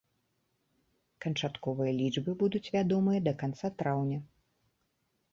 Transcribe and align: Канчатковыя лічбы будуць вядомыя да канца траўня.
Канчатковыя 1.25 1.91
лічбы 1.99 2.31
будуць 2.41 2.71
вядомыя 2.75 3.19
да 3.27 3.33
канца 3.43 3.67
траўня. 3.83 4.17